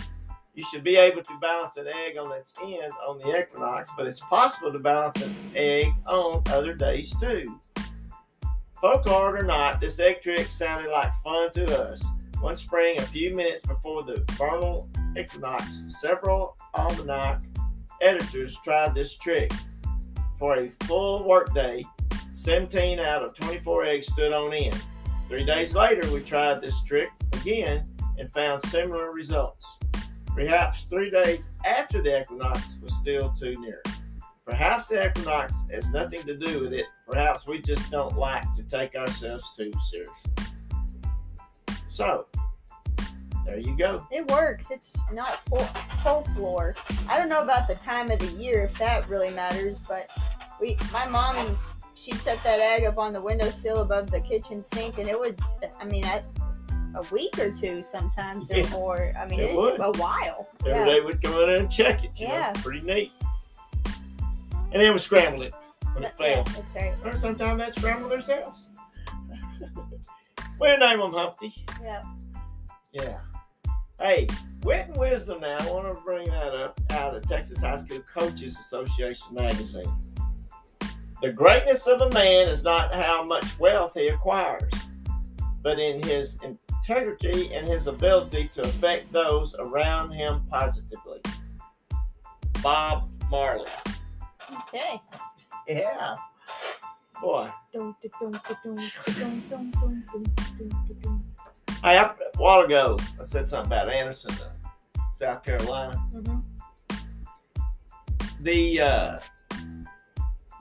You 0.53 0.63
should 0.71 0.83
be 0.83 0.95
able 0.95 1.21
to 1.21 1.39
balance 1.41 1.75
an 1.75 1.87
egg 1.91 2.17
on 2.17 2.31
its 2.31 2.53
end 2.63 2.93
on 3.05 3.17
the 3.17 3.37
equinox, 3.37 3.89
but 3.97 4.05
it's 4.07 4.21
possible 4.21 4.71
to 4.71 4.79
balance 4.79 5.21
an 5.21 5.35
egg 5.53 5.87
on 6.05 6.43
other 6.47 6.73
days 6.73 7.13
too. 7.19 7.59
Folk 8.79 9.05
Folklore 9.05 9.37
or 9.39 9.43
not, 9.43 9.81
this 9.81 9.99
egg 9.99 10.21
trick 10.21 10.47
sounded 10.47 10.91
like 10.91 11.11
fun 11.23 11.51
to 11.53 11.89
us. 11.89 12.03
One 12.39 12.55
spring, 12.55 12.99
a 12.99 13.03
few 13.03 13.35
minutes 13.35 13.65
before 13.65 14.03
the 14.03 14.23
vernal 14.33 14.89
equinox, 15.17 15.65
several 15.99 16.55
almanac 16.73 17.41
editors 18.01 18.57
tried 18.63 18.93
this 18.93 19.17
trick. 19.17 19.51
For 20.37 20.57
a 20.57 20.67
full 20.83 21.27
workday, 21.27 21.83
17 22.45 22.99
out 22.99 23.23
of 23.23 23.33
24 23.33 23.85
eggs 23.85 24.05
stood 24.13 24.31
on 24.31 24.53
end. 24.53 24.79
Three 25.27 25.43
days 25.43 25.73
later, 25.73 26.07
we 26.13 26.19
tried 26.19 26.61
this 26.61 26.79
trick 26.83 27.09
again 27.33 27.83
and 28.19 28.31
found 28.31 28.61
similar 28.67 29.11
results. 29.11 29.65
Perhaps 30.27 30.83
three 30.83 31.09
days 31.09 31.49
after 31.65 32.03
the 32.03 32.21
equinox 32.21 32.77
was 32.83 32.93
still 33.01 33.31
too 33.31 33.59
near. 33.59 33.81
Perhaps 34.45 34.89
the 34.89 35.07
equinox 35.07 35.55
has 35.71 35.89
nothing 35.89 36.21
to 36.21 36.37
do 36.37 36.61
with 36.61 36.73
it. 36.73 36.85
Perhaps 37.09 37.47
we 37.47 37.61
just 37.61 37.89
don't 37.89 38.15
like 38.15 38.43
to 38.55 38.61
take 38.69 38.95
ourselves 38.95 39.43
too 39.57 39.71
seriously. 39.89 40.31
So, 41.89 42.27
there 43.47 43.57
you 43.57 43.75
go. 43.75 44.05
It 44.11 44.27
works. 44.27 44.67
It's 44.69 44.95
not 45.11 45.43
fol- 45.47 45.63
folklore. 46.03 46.75
I 47.09 47.17
don't 47.17 47.29
know 47.29 47.41
about 47.41 47.67
the 47.67 47.75
time 47.75 48.11
of 48.11 48.19
the 48.19 48.31
year 48.39 48.65
if 48.65 48.77
that 48.77 49.09
really 49.09 49.31
matters, 49.31 49.79
but 49.79 50.11
we, 50.61 50.77
my 50.93 51.07
mom, 51.07 51.35
she'd 51.95 52.15
set 52.17 52.41
that 52.43 52.59
egg 52.59 52.83
up 52.85 52.97
on 52.97 53.13
the 53.13 53.21
windowsill 53.21 53.81
above 53.81 54.11
the 54.11 54.21
kitchen 54.21 54.63
sink, 54.63 54.97
and 54.97 55.07
it 55.07 55.19
was, 55.19 55.39
I 55.79 55.85
mean, 55.85 56.05
I, 56.05 56.21
a 56.95 57.01
week 57.11 57.37
or 57.39 57.51
two 57.51 57.81
sometimes 57.83 58.49
or 58.51 58.57
Yeah, 58.57 58.69
more. 58.69 59.13
I 59.17 59.25
mean, 59.25 59.39
it 59.39 59.51
it, 59.51 59.55
would. 59.57 59.79
a 59.79 59.91
while. 59.93 60.47
Every 60.61 60.71
Yeah. 60.71 60.85
day 60.85 60.99
we'd 61.01 61.21
come 61.21 61.33
in 61.33 61.39
there 61.39 61.57
and 61.57 61.71
check 61.71 62.03
it. 62.03 62.11
Yeah. 62.15 62.51
know, 62.55 62.61
pretty 62.61 62.81
neat. 62.85 63.11
And 64.71 64.81
then 64.81 64.93
we 64.93 64.99
scramble 64.99 65.41
it 65.43 65.53
when 65.93 66.03
it 66.03 66.13
But, 66.17 66.29
yeah, 66.29 66.43
that's 66.43 66.75
right. 66.75 66.93
Or 67.05 67.15
sometimes 67.15 67.61
they 67.63 67.71
scramble 67.81 68.09
themselves. 68.09 68.67
we'll 70.59 70.77
name 70.77 70.99
them 70.99 71.13
Humpty. 71.13 71.53
Yeah. 71.81 72.01
Yeah. 72.93 73.17
Hey, 73.99 74.27
wit 74.63 74.87
and 74.87 74.97
wisdom 74.97 75.39
now. 75.41 75.57
I 75.59 75.71
want 75.71 75.87
to 75.87 76.01
bring 76.03 76.27
that 76.29 76.53
up 76.55 76.79
out 76.91 77.15
of 77.15 77.21
the 77.23 77.27
Texas 77.27 77.59
High 77.59 77.77
School 77.77 77.99
Coaches 78.01 78.57
Association 78.59 79.33
magazine. 79.33 79.91
The 81.21 81.31
greatness 81.31 81.87
of 81.87 82.01
a 82.01 82.09
man 82.11 82.49
is 82.49 82.63
not 82.63 82.93
how 82.93 83.23
much 83.23 83.57
wealth 83.57 83.93
he 83.95 84.07
acquires, 84.09 84.71
but 85.63 85.79
in 85.79 86.03
his 86.03 86.37
integrity 86.43 87.53
and 87.53 87.67
his 87.67 87.87
ability 87.87 88.49
to 88.55 88.61
affect 88.61 89.11
those 89.11 89.55
around 89.57 90.11
him 90.11 90.43
positively. 90.49 91.21
Bob 92.61 93.09
Marley. 93.29 93.69
Okay. 94.67 95.01
Yeah. 95.67 96.15
Boy. 97.21 97.49
Hey, 101.83 101.97
I, 101.97 102.03
a 102.03 102.37
while 102.37 102.61
ago, 102.61 102.97
I 103.21 103.25
said 103.25 103.49
something 103.49 103.71
about 103.71 103.89
Anderson, 103.89 104.31
uh, 104.31 105.01
South 105.17 105.43
Carolina. 105.43 105.97
Mm-hmm. 106.13 106.39
The 108.41 108.81
uh, 108.81 109.19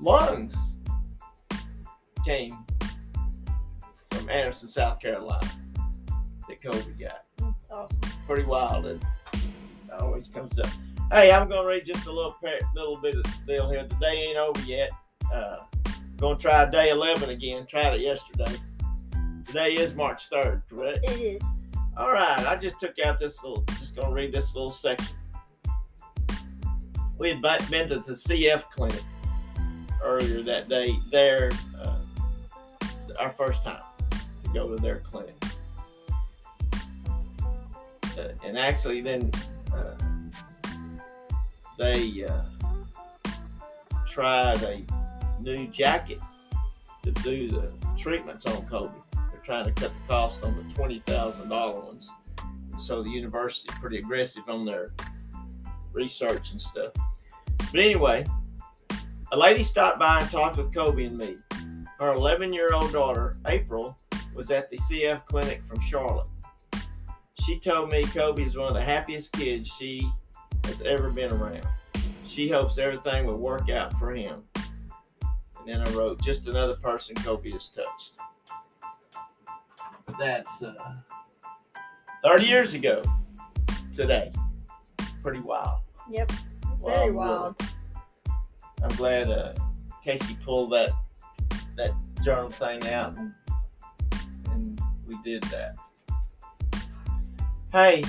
lungs 0.00 0.54
came 2.24 2.56
from 4.10 4.30
Anderson, 4.30 4.68
South 4.68 5.00
Carolina. 5.00 5.50
That 6.48 6.62
Kobe 6.62 6.92
got. 6.98 7.24
That's 7.38 7.70
awesome. 7.70 8.00
Pretty 8.26 8.44
wild. 8.44 8.86
It 8.86 9.02
always 9.98 10.28
comes 10.28 10.58
up. 10.58 10.68
Hey, 11.12 11.32
I'm 11.32 11.48
going 11.48 11.62
to 11.62 11.68
read 11.68 11.84
just 11.84 12.06
a 12.06 12.12
little 12.12 12.36
little 12.74 12.98
bit 12.98 13.14
of 13.14 13.24
deal 13.46 13.70
here. 13.70 13.86
The 13.86 13.96
day 13.96 14.24
ain't 14.28 14.38
over 14.38 14.60
yet. 14.62 14.90
Uh, 15.32 15.56
going 16.18 16.36
to 16.36 16.42
try 16.42 16.64
day 16.70 16.90
11 16.90 17.30
again. 17.30 17.66
Tried 17.66 17.94
it 17.94 18.00
yesterday. 18.00 18.56
Today 19.46 19.74
is 19.74 19.94
March 19.94 20.28
3rd, 20.30 20.62
correct? 20.68 20.98
It 21.04 21.20
is. 21.20 21.42
All 21.96 22.10
right, 22.10 22.44
I 22.44 22.56
just 22.56 22.80
took 22.80 22.98
out 23.04 23.20
this 23.20 23.40
little, 23.44 23.62
just 23.78 23.94
gonna 23.94 24.12
read 24.12 24.32
this 24.32 24.52
little 24.56 24.72
section. 24.72 25.16
We 27.18 27.28
had 27.28 27.40
been 27.70 27.88
to 27.88 28.00
the 28.00 28.12
CF 28.12 28.64
clinic 28.72 29.04
earlier 30.04 30.42
that 30.42 30.68
day, 30.68 30.96
there, 31.10 31.50
uh, 31.80 31.96
our 33.18 33.30
first 33.30 33.62
time 33.62 33.82
to 34.10 34.48
go 34.52 34.68
to 34.74 34.80
their 34.80 35.00
clinic. 35.00 35.34
Uh, 38.16 38.28
and 38.44 38.56
actually, 38.58 39.00
then 39.00 39.30
uh, 39.74 39.94
they 41.78 42.24
uh, 42.24 42.44
tried 44.06 44.62
a 44.62 44.82
new 45.40 45.66
jacket 45.68 46.20
to 47.02 47.10
do 47.10 47.48
the 47.50 47.72
treatments 47.98 48.46
on 48.46 48.64
Kobe. 48.66 48.94
They're 49.12 49.40
trying 49.42 49.64
to 49.64 49.72
cut 49.72 49.90
the 49.90 50.08
cost 50.08 50.44
on 50.44 50.56
the 50.56 50.74
twenty 50.74 51.00
thousand 51.00 51.48
dollar 51.48 51.80
ones 51.80 52.08
so 52.78 53.02
the 53.02 53.10
university 53.10 53.68
pretty 53.80 53.98
aggressive 53.98 54.42
on 54.48 54.64
their 54.64 54.92
research 55.92 56.52
and 56.52 56.60
stuff. 56.60 56.92
But 57.58 57.80
anyway, 57.80 58.24
a 59.34 59.36
lady 59.36 59.64
stopped 59.64 59.98
by 59.98 60.20
and 60.20 60.30
talked 60.30 60.58
with 60.58 60.72
Kobe 60.72 61.06
and 61.06 61.18
me. 61.18 61.36
Her 61.98 62.12
11 62.12 62.52
year 62.52 62.72
old 62.72 62.92
daughter, 62.92 63.34
April, 63.48 63.96
was 64.32 64.52
at 64.52 64.70
the 64.70 64.76
CF 64.76 65.26
clinic 65.26 65.60
from 65.64 65.80
Charlotte. 65.80 66.28
She 67.44 67.58
told 67.58 67.90
me 67.90 68.04
Kobe 68.04 68.44
is 68.44 68.56
one 68.56 68.68
of 68.68 68.74
the 68.74 68.82
happiest 68.82 69.32
kids 69.32 69.68
she 69.68 70.08
has 70.64 70.80
ever 70.82 71.10
been 71.10 71.32
around. 71.32 71.66
She 72.24 72.48
hopes 72.48 72.78
everything 72.78 73.26
will 73.26 73.38
work 73.38 73.68
out 73.70 73.92
for 73.94 74.14
him. 74.14 74.44
And 75.24 75.66
then 75.66 75.80
I 75.80 75.90
wrote, 75.94 76.22
just 76.22 76.46
another 76.46 76.76
person 76.76 77.16
Kobe 77.16 77.50
has 77.50 77.70
touched. 77.70 78.12
That's 80.16 80.62
uh, 80.62 80.94
30 82.22 82.46
years 82.46 82.74
ago 82.74 83.02
today. 83.96 84.30
Pretty 85.24 85.40
wild. 85.40 85.80
Yep. 86.08 86.30
It's 86.70 86.84
very 86.84 87.10
wild. 87.10 87.56
I'm 88.82 88.94
glad 88.96 89.30
uh, 89.30 89.54
Casey 90.04 90.36
pulled 90.44 90.72
that 90.72 90.90
that 91.76 91.92
journal 92.22 92.50
thing 92.50 92.86
out 92.88 93.16
and, 93.16 93.32
and 94.50 94.80
we 95.06 95.16
did 95.24 95.42
that. 95.44 95.74
Hey, 97.72 98.04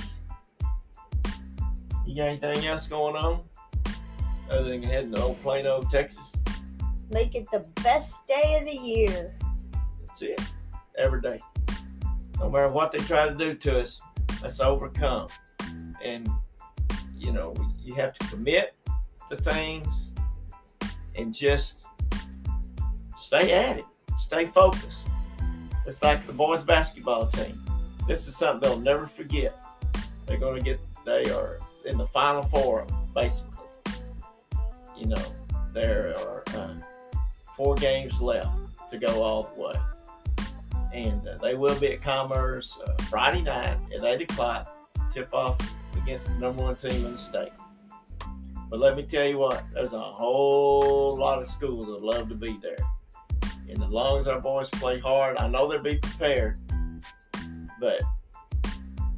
you 2.06 2.16
got 2.16 2.28
anything 2.28 2.66
else 2.66 2.88
going 2.88 3.16
on 3.16 3.42
other 4.50 4.70
than 4.70 4.84
heading 4.84 5.12
to 5.14 5.22
old 5.22 5.42
Plano, 5.42 5.82
Texas? 5.92 6.32
Make 7.12 7.36
it 7.36 7.50
the 7.52 7.68
best 7.84 8.28
day 8.28 8.58
of 8.60 8.66
the 8.66 8.78
year. 8.78 9.34
That's 10.06 10.22
it. 10.22 10.42
Every 10.98 11.22
day. 11.22 11.40
No 12.40 12.50
matter 12.50 12.72
what 12.72 12.92
they 12.92 13.00
try 13.00 13.28
to 13.28 13.34
do 13.34 13.56
to 13.56 13.80
us, 13.80 14.02
let's 14.44 14.60
overcome. 14.60 15.28
And, 16.04 16.30
you 17.16 17.32
know, 17.32 17.54
you 17.82 17.96
have 17.96 18.14
to 18.14 18.28
commit 18.28 18.76
to 19.30 19.38
things 19.38 20.05
and 21.18 21.34
just 21.34 21.86
stay 23.18 23.52
at 23.52 23.78
it. 23.78 23.86
Stay 24.18 24.48
focused. 24.48 25.08
It's 25.86 26.02
like 26.02 26.26
the 26.26 26.34
boys 26.34 26.64
basketball 26.64 27.28
team 27.28 27.66
this 28.08 28.28
is 28.28 28.36
something 28.38 28.62
they'll 28.62 28.80
never 28.80 29.08
forget. 29.08 29.58
They're 30.26 30.38
going 30.38 30.58
to 30.58 30.64
get, 30.64 30.80
they 31.06 31.30
are 31.32 31.60
in 31.86 31.98
the 31.98 32.08
final 32.08 32.44
four, 32.44 32.86
basically. 33.14 33.52
You 34.98 35.08
know, 35.08 35.22
there 35.74 36.16
are 36.18 36.44
uh, 36.56 36.74
four 37.58 37.76
games 37.76 38.20
left 38.22 38.50
to 38.92 38.98
go 38.98 39.24
all 39.24 39.52
the 39.56 39.62
way. 39.62 39.74
And 40.94 41.28
uh, 41.28 41.38
they 41.42 41.56
will 41.56 41.78
be 41.80 41.94
at 41.94 42.02
Commerce 42.02 42.78
uh, 42.86 43.04
Friday 43.04 43.42
night 43.42 43.78
at 43.94 44.04
8 44.04 44.22
o'clock, 44.22 44.90
tip 45.14 45.34
off 45.34 45.58
against 45.98 46.28
the 46.28 46.36
number 46.36 46.64
one 46.64 46.76
team 46.76 47.06
in 47.06 47.14
the 47.14 47.18
state. 47.18 47.52
But 48.70 48.80
let 48.80 48.98
me 48.98 49.04
tell 49.04 49.26
you 49.26 49.38
what, 49.38 49.64
there's 49.74 49.94
a 49.94 50.00
whole 50.00 51.16
lot 51.16 51.42
of 51.42 51.48
schools 51.48 51.86
that 51.86 52.04
love 52.04 52.30
to 52.30 52.36
be 52.36 52.58
there. 52.62 52.78
And 53.70 53.82
as 53.82 53.90
long 53.90 54.20
as 54.20 54.28
our 54.28 54.42
boys 54.42 54.70
play 54.70 55.00
hard, 55.00 55.38
I 55.38 55.48
know 55.48 55.68
they'll 55.68 55.82
be 55.82 55.98
prepared 55.98 56.60
but 57.80 58.02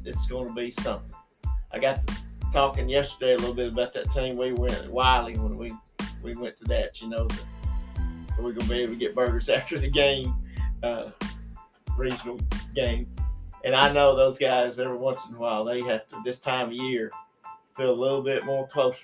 it's 0.04 0.26
going 0.26 0.46
to 0.46 0.52
be 0.52 0.70
something. 0.70 1.12
I 1.72 1.78
got 1.78 2.06
to 2.06 2.16
talking 2.52 2.88
yesterday 2.88 3.34
a 3.34 3.36
little 3.38 3.54
bit 3.54 3.72
about 3.72 3.92
that 3.94 4.10
team 4.12 4.36
we 4.36 4.52
went 4.52 4.90
Wiley 4.90 5.36
when 5.38 5.56
we 5.56 5.72
we 6.22 6.34
went 6.34 6.56
to 6.58 6.64
that. 6.64 7.00
You 7.00 7.08
know, 7.08 7.28
we're 8.38 8.52
going 8.52 8.66
to 8.66 8.68
be 8.68 8.80
able 8.80 8.94
to 8.94 8.98
get 8.98 9.14
burgers 9.14 9.48
after 9.48 9.78
the 9.78 9.90
game, 9.90 10.34
uh, 10.82 11.10
regional 11.96 12.38
game. 12.74 13.06
And 13.64 13.74
I 13.74 13.92
know 13.92 14.16
those 14.16 14.38
guys 14.38 14.78
every 14.78 14.96
once 14.96 15.18
in 15.28 15.34
a 15.34 15.38
while 15.38 15.64
they 15.64 15.80
have 15.82 16.08
to 16.08 16.22
this 16.24 16.38
time 16.38 16.68
of 16.68 16.72
year 16.72 17.10
feel 17.76 17.90
a 17.90 17.92
little 17.92 18.22
bit 18.22 18.44
more 18.44 18.66
closer 18.68 18.98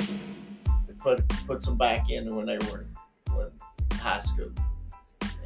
put 1.04 1.28
put 1.46 1.62
some 1.62 1.76
back 1.78 2.10
in 2.10 2.34
when 2.34 2.46
they 2.46 2.58
were 2.70 2.86
in 3.28 3.96
high 3.98 4.20
school, 4.20 4.50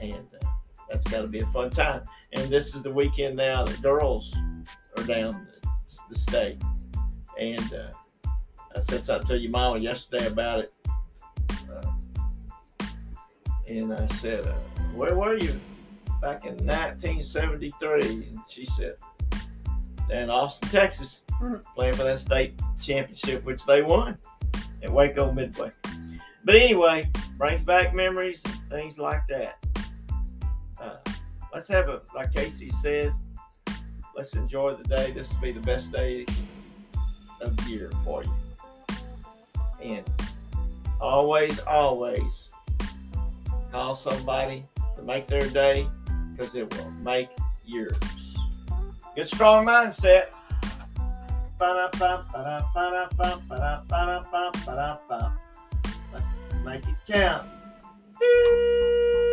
and 0.01 0.27
uh, 0.43 0.47
that's 0.89 1.07
got 1.09 1.21
to 1.21 1.27
be 1.27 1.41
a 1.41 1.47
fun 1.49 1.69
time 1.69 2.03
and 2.33 2.51
this 2.51 2.75
is 2.75 2.83
the 2.83 2.91
weekend 2.91 3.37
now 3.37 3.65
that 3.65 3.81
girls 3.81 4.35
are 4.97 5.05
down 5.05 5.47
the, 5.63 5.71
the 6.11 6.19
state. 6.19 6.63
And 7.39 7.73
uh, 7.73 8.29
I 8.77 8.81
said 8.81 9.05
something 9.05 9.29
to 9.29 9.39
your 9.39 9.51
mama 9.51 9.79
yesterday 9.79 10.27
about 10.27 10.61
it. 10.61 10.73
Uh, 11.51 12.87
and 13.67 13.95
I 13.95 14.07
said, 14.07 14.47
uh, 14.47 14.53
Where 14.95 15.17
were 15.17 15.39
you 15.39 15.59
back 16.21 16.45
in 16.45 16.57
1973? 16.67 18.01
And 18.01 18.41
she 18.49 18.67
said, 18.67 18.97
in 20.11 20.31
Austin, 20.31 20.69
Texas, 20.71 21.25
mm-hmm. 21.41 21.57
playing 21.75 21.95
for 21.95 22.05
that 22.05 22.19
state 22.19 22.61
championship, 22.81 23.45
which 23.45 23.65
they 23.65 23.83
won 23.83 24.19
at 24.83 24.91
Waco 24.91 25.33
Midway. 25.33 25.71
But 26.45 26.55
anyway, 26.55 27.11
brings 27.37 27.63
back 27.63 27.95
memories 27.95 28.43
things 28.71 28.99
like 28.99 29.23
that. 29.29 29.65
Uh, 30.81 30.97
let's 31.53 31.69
have 31.69 31.89
a 31.89 32.03
like 32.15 32.33
Casey 32.33 32.71
says. 32.71 33.13
Let's 34.17 34.35
enjoy 34.35 34.75
the 34.75 34.97
day. 34.97 35.13
This 35.13 35.33
will 35.33 35.41
be 35.41 35.53
the 35.53 35.61
best 35.61 35.93
day 35.93 36.27
of 37.41 37.69
year 37.69 37.91
for 38.05 38.25
you. 38.25 38.35
And 39.83 40.09
always, 41.01 41.61
always 41.61 42.51
call 43.71 43.95
somebody 43.95 44.65
to 44.97 45.03
make 45.03 45.27
their 45.27 45.49
day 45.51 45.87
because 46.33 46.55
it 46.57 46.73
will 46.75 46.91
make 46.93 47.29
yours. 47.65 47.97
Good 49.15 49.29
strong 49.29 49.67
mindset. 49.67 50.33
Let's 56.13 56.27
make 56.65 56.85
it 56.87 56.97
count. 57.07 57.49
Beep. 58.19 59.28